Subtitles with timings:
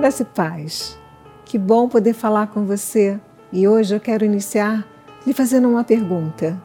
[0.00, 0.98] Graça e paz.
[1.44, 3.20] Que bom poder falar com você.
[3.52, 4.88] E hoje eu quero iniciar
[5.26, 6.58] lhe fazendo uma pergunta.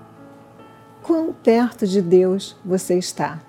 [1.03, 3.41] Quão perto de Deus você está?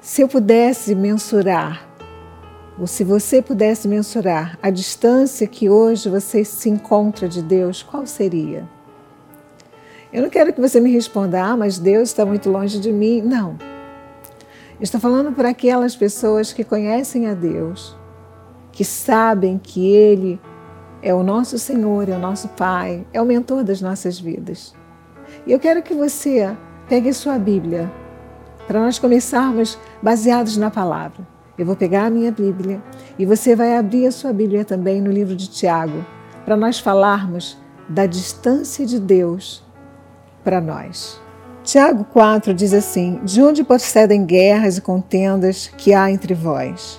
[0.00, 1.88] Se eu pudesse mensurar,
[2.76, 8.04] ou se você pudesse mensurar a distância que hoje você se encontra de Deus, qual
[8.04, 8.68] seria?
[10.12, 13.22] Eu não quero que você me responda, ah, mas Deus está muito longe de mim.
[13.22, 13.67] Não.
[14.80, 17.96] Estou falando para aquelas pessoas que conhecem a Deus,
[18.70, 20.40] que sabem que Ele
[21.02, 24.72] é o nosso Senhor, é o nosso Pai, é o mentor das nossas vidas.
[25.44, 26.56] E eu quero que você
[26.88, 27.90] pegue sua Bíblia
[28.68, 31.26] para nós começarmos baseados na palavra.
[31.58, 32.80] Eu vou pegar a minha Bíblia
[33.18, 36.04] e você vai abrir a sua Bíblia também no livro de Tiago,
[36.44, 39.60] para nós falarmos da distância de Deus
[40.44, 41.20] para nós.
[41.68, 46.98] Tiago 4 diz assim: De onde procedem guerras e contendas que há entre vós?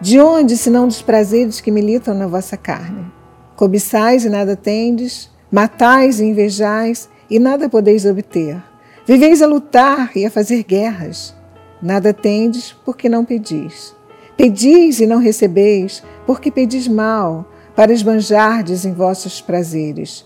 [0.00, 3.10] De onde, senão dos prazeres que militam na vossa carne?
[3.56, 8.62] Cobiçais e nada tendes, matais e invejais e nada podeis obter.
[9.04, 11.34] Viveis a lutar e a fazer guerras.
[11.82, 13.96] Nada tendes porque não pedis.
[14.36, 20.24] Pedis e não recebeis, porque pedis mal, para esbanjardes em vossos prazeres.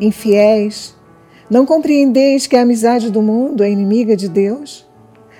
[0.00, 0.98] Infiéis,
[1.50, 4.88] não compreendeis que a amizade do mundo é inimiga de Deus?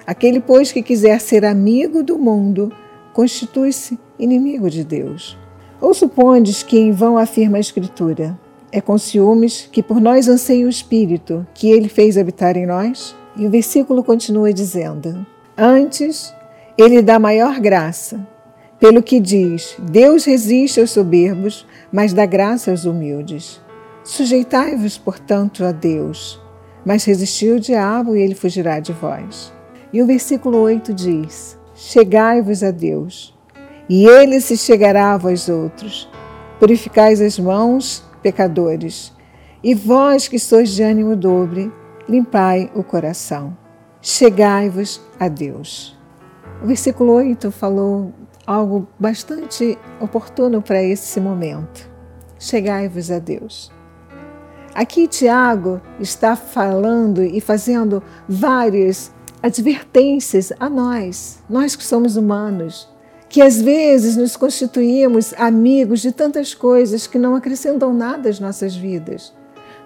[0.04, 2.72] Aquele, pois, que quiser ser amigo do mundo,
[3.12, 5.38] constitui-se inimigo de Deus.
[5.80, 8.36] Ou supondes que em vão afirma a Escritura?
[8.72, 13.14] É com ciúmes que por nós anseia o Espírito, que ele fez habitar em nós?
[13.36, 15.24] E o versículo continua dizendo:
[15.56, 16.34] Antes,
[16.76, 18.26] ele dá maior graça.
[18.80, 23.60] Pelo que diz: Deus resiste aos soberbos, mas dá graça aos humildes.
[24.10, 26.42] Sujeitai-vos, portanto, a Deus,
[26.84, 29.52] mas resisti o diabo e ele fugirá de vós.
[29.92, 33.32] E o versículo 8 diz: Chegai-vos a Deus,
[33.88, 36.10] e ele se chegará a vós outros.
[36.58, 39.12] Purificais as mãos, pecadores,
[39.62, 41.72] e vós que sois de ânimo dobre,
[42.08, 43.56] limpai o coração.
[44.02, 45.96] Chegai-vos a Deus.
[46.60, 48.12] O versículo 8 falou
[48.44, 51.88] algo bastante oportuno para esse momento.
[52.40, 53.70] Chegai-vos a Deus.
[54.74, 62.88] Aqui Tiago está falando e fazendo várias advertências a nós, nós que somos humanos,
[63.28, 68.76] que às vezes nos constituímos amigos de tantas coisas que não acrescentam nada às nossas
[68.76, 69.32] vidas.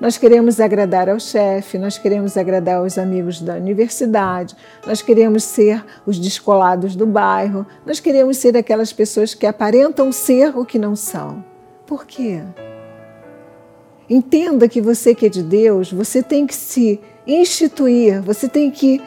[0.01, 4.57] Nós queremos agradar ao chefe, nós queremos agradar aos amigos da universidade,
[4.87, 10.57] nós queremos ser os descolados do bairro, nós queremos ser aquelas pessoas que aparentam ser
[10.59, 11.45] o que não são.
[11.87, 12.43] Por quê?
[14.09, 19.01] Entenda que você que é de Deus, você tem que se instituir, você tem que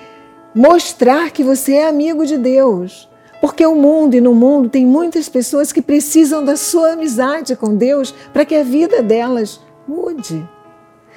[0.53, 3.07] mostrar que você é amigo de Deus.
[3.39, 7.75] Porque o mundo e no mundo tem muitas pessoas que precisam da sua amizade com
[7.75, 10.47] Deus para que a vida delas mude,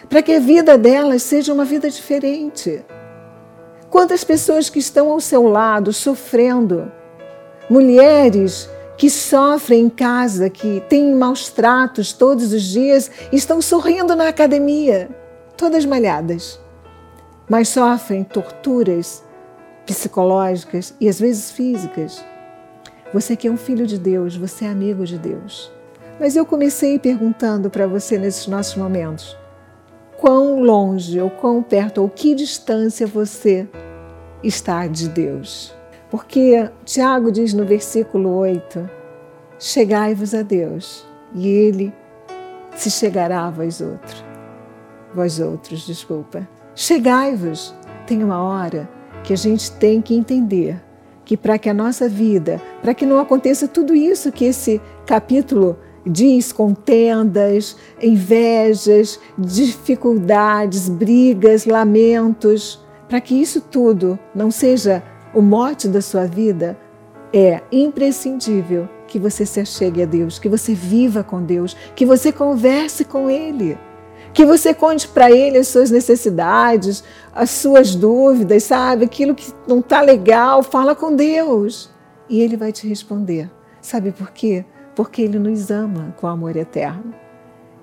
[0.09, 2.85] para que a vida delas seja uma vida diferente.
[3.89, 6.93] Quantas pessoas que estão ao seu lado sofrendo,
[7.71, 8.69] mulheres
[9.01, 15.09] que sofrem em casa, que têm maus tratos todos os dias, estão sorrindo na academia,
[15.57, 16.61] todas malhadas,
[17.49, 19.25] mas sofrem torturas
[19.87, 22.23] psicológicas e às vezes físicas.
[23.11, 25.73] Você que é um filho de Deus, você é amigo de Deus.
[26.21, 29.35] Mas eu comecei perguntando para você nesses nossos momentos:
[30.19, 33.67] quão longe ou quão perto ou que distância você
[34.43, 35.80] está de Deus?
[36.11, 38.89] Porque Tiago diz no versículo 8:
[39.59, 41.93] Chegai-vos a Deus, e Ele
[42.75, 44.25] se chegará a vós outros.
[45.15, 46.49] Vós outros, desculpa.
[46.75, 47.75] Chegai-vos.
[48.07, 48.89] Tem uma hora
[49.23, 50.81] que a gente tem que entender
[51.25, 55.79] que para que a nossa vida, para que não aconteça tudo isso que esse capítulo
[56.05, 65.03] diz, contendas, invejas, dificuldades, brigas, lamentos, para que isso tudo não seja
[65.35, 66.79] o mote da sua vida,
[67.33, 72.33] é imprescindível que você se achegue a Deus, que você viva com Deus, que você
[72.33, 73.79] converse com Ele,
[74.33, 79.05] que você conte para Ele as suas necessidades, as suas dúvidas, sabe?
[79.05, 81.91] Aquilo que não está legal, fala com Deus.
[82.29, 83.51] E Ele vai te responder.
[83.81, 84.65] Sabe por quê?
[84.95, 87.13] Porque Ele nos ama com amor eterno.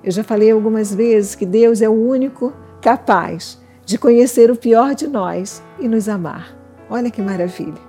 [0.03, 4.95] Eu já falei algumas vezes que Deus é o único capaz de conhecer o pior
[4.95, 6.56] de nós e nos amar.
[6.89, 7.81] Olha que maravilha.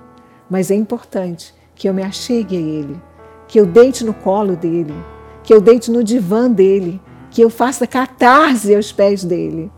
[0.49, 3.01] Mas é importante que eu me achegue a Ele,
[3.47, 4.93] que eu deite no colo dele,
[5.43, 7.01] que eu deite no divã dele,
[7.31, 9.71] que eu faça catarse aos pés dele.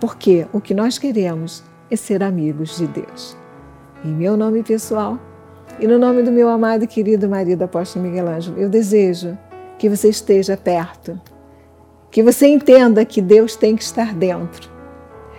[0.00, 3.36] Porque o que nós queremos é ser amigos de Deus.
[4.04, 5.18] Em meu nome pessoal,
[5.78, 9.36] E no nome do meu amado e querido marido apóstolo Miguel Ângelo, eu desejo
[9.78, 11.20] que você esteja perto,
[12.10, 14.70] que você entenda que Deus tem que estar dentro.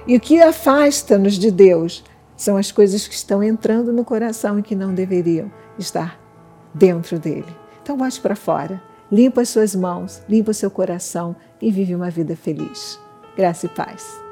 [0.05, 2.03] E o que afasta-nos de Deus
[2.43, 5.49] são as coisas que estão entrando no coração e que não deveriam
[5.79, 6.19] estar
[6.73, 7.55] dentro dele.
[7.81, 12.09] Então, bote para fora, limpa as suas mãos, limpa o seu coração e vive uma
[12.09, 12.99] vida feliz.
[13.37, 14.22] Graça e paz.